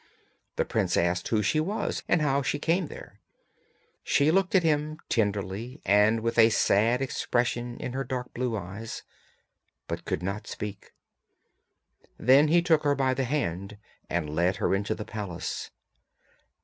The 0.55 0.65
prince 0.65 0.97
asked 0.97 1.27
who 1.27 1.43
she 1.43 1.59
was 1.59 2.01
and 2.07 2.23
how 2.23 2.41
she 2.41 2.57
came 2.57 2.87
there. 2.87 3.19
She 4.03 4.31
looked 4.31 4.55
at 4.55 4.63
him 4.63 4.97
tenderly 5.09 5.79
and 5.85 6.21
with 6.21 6.39
a 6.39 6.49
sad 6.49 7.03
expression 7.03 7.77
in 7.79 7.93
her 7.93 8.03
dark 8.03 8.33
blue 8.33 8.57
eyes, 8.57 9.03
but 9.87 10.03
could 10.05 10.23
not 10.23 10.47
speak. 10.47 10.93
Then 12.17 12.47
he 12.47 12.63
took 12.63 12.81
her 12.81 12.95
by 12.95 13.13
the 13.13 13.25
hand 13.25 13.77
and 14.09 14.33
led 14.33 14.55
her 14.55 14.73
into 14.73 14.95
the 14.95 15.05
palace. 15.05 15.69